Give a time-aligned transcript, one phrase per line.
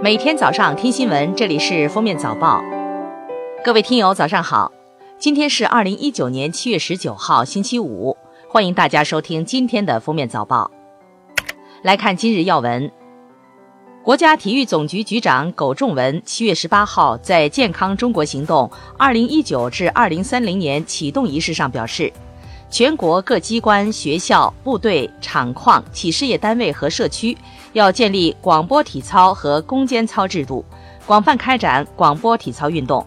[0.00, 2.60] 每天早上听新闻，这里是《封面早报》。
[3.64, 4.70] 各位听友，早上好！
[5.18, 8.16] 今天是二零一九年七月十九号，星期五。
[8.48, 10.70] 欢迎大家收听今天的《封面早报》。
[11.82, 12.90] 来看今日要闻。
[14.04, 22.12] 国家体育总局局长苟仲文七月十八号在“健康中国行动（二零一九至二零三零年）”启动仪式上表示。
[22.70, 27.36] 全国各机关、学校、部队、厂矿、企事业单位和社区
[27.72, 30.64] 要建立广播体操和攻坚操制度，
[31.06, 33.04] 广泛开展广播体操运动。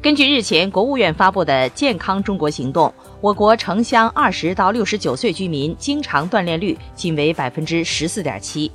[0.00, 2.88] 根据日前国务院发布的《健康中国行动》，
[3.20, 8.72] 我国城乡二十到六十九岁居民经常锻炼率仅为百分之十四点七。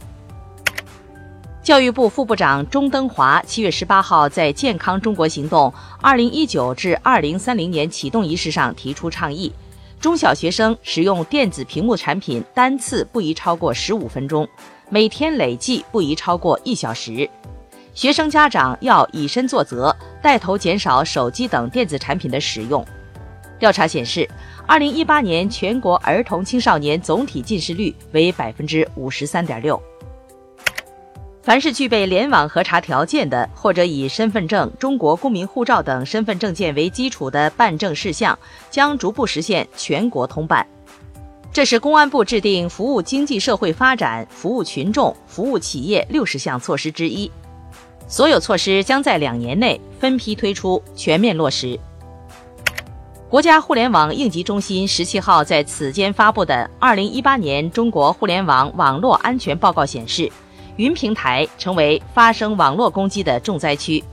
[1.61, 9.51] 教育部副部长钟登华七月十八号在《健康中国行动（二零一九至二零三零年）》启动仪式上提出倡议。
[9.99, 14.47] 中小学生使用电子屏幕产品单次不宜超过十五分钟，
[14.89, 17.27] 每天累计不宜超过一小时。
[17.95, 22.85] 学生家长要以身作则，带头减少手机等电子产品的使用。
[23.57, 24.29] 调查显示，
[24.67, 29.81] 二零一八年全国儿童青少年总体近视率为百分之五十三点六。
[31.47, 38.37] 凡是具备联网核查条件的，或者以身份证、中国公民护照等身份证件为基础的办证事项，
[38.69, 40.67] 将逐步实现全国通办。
[41.53, 47.31] 这是公安部制定服务经济社会发展、服务群众、服务企业六十项措施之一。
[48.09, 51.79] 所有措施将在两年内分批推出，全面落实。
[53.29, 60.29] 国家互联网应急中心十七号在此间发布的《二零一八年中国互联网网络安全报告》显示。
[60.77, 64.03] 云平台成为发生网络攻击的重灾区，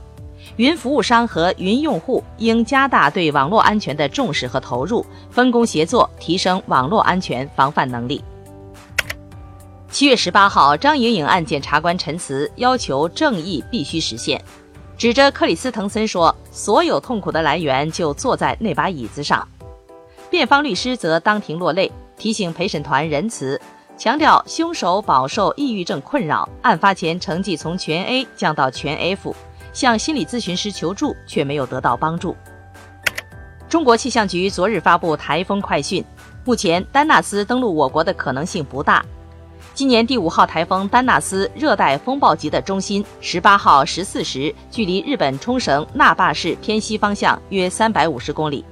[0.57, 8.23] 云服务商和云用户应加大对网络安全的重视和投入，分工协作，提升网络安全防范能力。
[9.89, 14.43] 七月十八号，张莹颖案检察官陈词要求正义必须实现，
[14.97, 19.47] 指着克里斯滕森说：“所有痛苦的来源就坐在那把椅子上。”
[20.29, 23.61] 辩方律师则当庭落泪，提醒陪审团仁慈。
[23.97, 29.33] 强调凶手饱受抑郁症困扰，案发前成绩从全 A 降到全 F，
[29.71, 32.35] 向心理咨询师求助却没有得到帮助。
[33.69, 36.03] 中国气象局昨日发布台风快讯，
[36.43, 39.03] 目前丹纳斯登陆我国的可能性不大。
[39.73, 48.63] 今年第五号台风丹纳斯热带风暴级的中心，十八号十四时距离日本冲绳那霸市偏西方向约三百五十公里。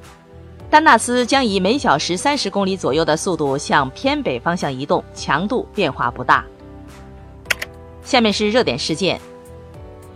[0.74, 6.44] 丹纳斯将以每小时三十公里左右的速度向偏北方向移动，强度变化不大。
[8.02, 9.22] 下面是热点事件：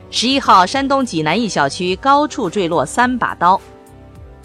[0.10, 3.62] 十一号，山东济南一小区高处坠落三把刀。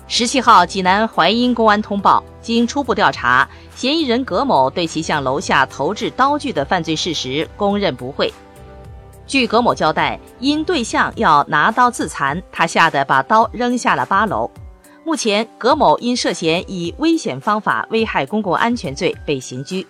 [0.07, 8.31] 十七号，济南淮阴公安通报，经初步调查，嫌疑人葛某对其向楼下投掷刀具的犯罪事实供认不讳。
[9.27, 14.51] 据葛某交代，因对象要拿刀自残，他吓得把刀扔下了八楼。
[15.05, 19.85] 目前，葛某因涉嫌以危险方法危害公共安全罪被刑拘。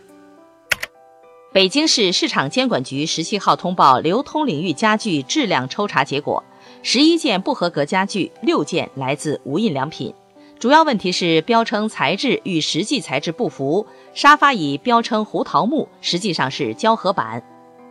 [1.52, 6.42] 北京市市场监管局十七号通报流通领域家具质量抽查结果：
[6.82, 10.14] 十一件不合格家具，六件来自无印良品。
[10.58, 17.38] 主要问题是标称材质与实际材质不符，沙发椅标称胡桃木，实际上是胶合板；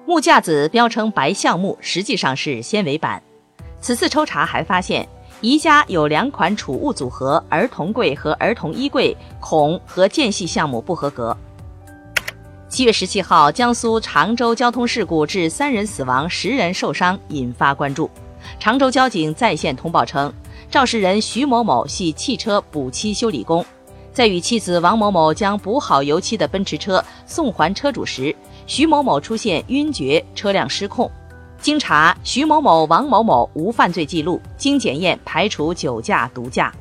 [0.08, 3.22] 木架子标称白橡木，实际上是纤维板。
[3.80, 5.08] 此次抽查还发现。
[5.42, 11.36] 宜家有两款储物组合儿童柜和儿童衣柜孔和间隙项目不合格。
[12.70, 18.08] 七月十七号，江苏常州交通事故致三人死亡、十人受伤，引发关注。
[18.60, 20.32] 常州交警在线通报称，
[20.70, 23.66] 肇事人徐某某系汽车补漆修理工，
[24.14, 28.34] 在与妻子王某某将补好油漆的奔驰车送还车主时，
[28.68, 31.10] 徐某某出现晕厥，车辆失控。
[31.62, 36.74] 经查，徐某某、王某某无犯罪记录，经检验排除酒驾、毒驾。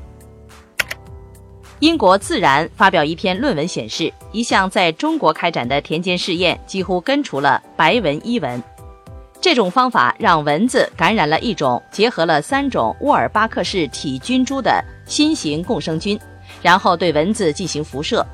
[1.81, 8.63] 英国《自然》发表一篇论文显示，一项在中国开展的田间试验几乎根除了白纹伊蚊。
[9.39, 16.19] 这种方法让蚊子感染了一种结合了三种沃尔巴克氏体菌株的新型共生菌，
[16.62, 18.26] 然后对蚊子进行辐射。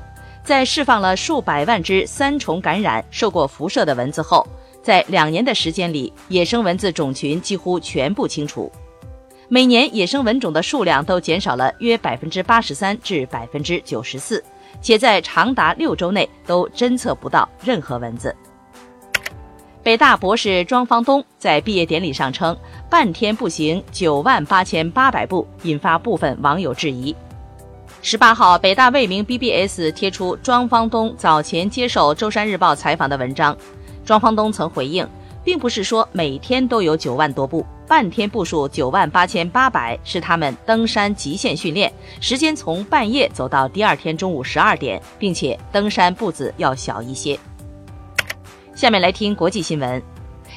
[0.45, 4.47] 在释放了数百万只三重感染、受过辐射的蚊子后。
[4.87, 8.71] 在两年的时间里，野生蚊子种群几乎全部清除，
[9.49, 14.41] 每年野生蚊种的数量都减少了约百分之八十三至百分之九十四，
[14.81, 18.33] 且在长达六周内都侦测不到任何蚊子。
[19.83, 22.57] 北大博士庄方东在毕业典礼上称，
[22.89, 27.13] 半天步行九万八千八百步，引发部分网友质疑。
[28.01, 33.57] 十八号，北大未名 BBS 贴出庄方东早前接受《舟山日报》采访的文章。
[34.07, 35.05] 庄方东曾回应
[35.43, 47.37] 并不是说每天都有九万多步，半天步数九万八千八百是他们登山极限训练，时间从半夜走到第二天中午十二点，并且登山步子要小一些。
[48.73, 50.01] 下面来听国际新闻。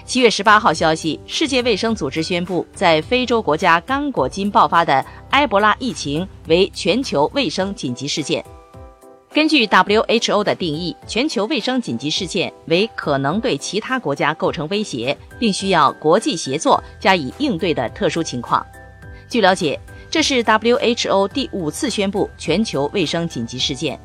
[0.05, 8.45] 七月十八号消息，世界卫生组织宣布，在非洲国家刚果金爆发的埃博拉疫情为全球卫生紧急事件。
[9.33, 18.67] 根据 WHO 的定义，全球卫生紧急事件为可能对其他国家构成威胁，并需要国际协作加以应对的特殊情况。
[19.29, 19.79] 据了解，
[20.11, 23.97] 这是 WHO 第五次宣布全球卫生紧急事件。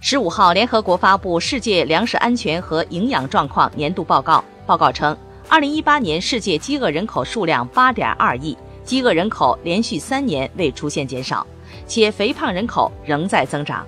[0.00, 4.38] 十五号，联合国发布《世界粮食安全和营养状况年度报告》。
[4.66, 5.16] 报告称，
[5.48, 8.54] 二零一八年世界饥饿人口数量八点二亿，
[8.84, 11.46] 饥饿人口连续三年未出现减少，
[11.86, 13.86] 且肥胖人口仍在增长。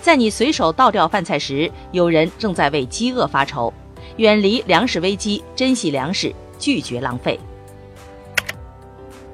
[0.00, 3.72] 在你随手倒掉饭菜时，有人正在为饥饿发愁。
[4.16, 7.38] 远离粮食危机，珍惜粮食，拒绝浪费。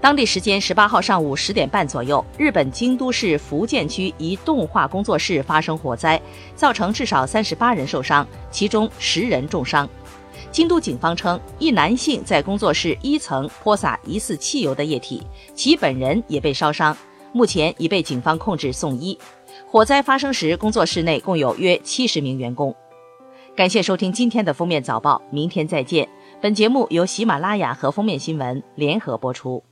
[0.00, 6.20] 当地时间十八号上午十点半左右，日本京都市福建区一动画工作室发生火灾，
[6.54, 9.88] 造成至少三十八人受伤，其中十人重伤。
[10.52, 16.96] 京都警方称，一男性在工作室一层泼洒疑似汽油的液体，其本人也被烧伤，
[17.36, 19.18] 目前已被警方控制送医。
[19.66, 22.74] 火灾发生时，工作室内共有约七十名员工。
[23.54, 26.08] 感谢收听今天的封面早报，明天再见。
[26.40, 29.62] 本节目由喜马拉雅和封面新闻联合播出。